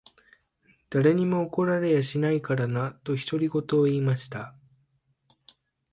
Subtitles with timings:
[0.89, 4.55] 誰にも怒られやしないからな。」と、独り言を言いました。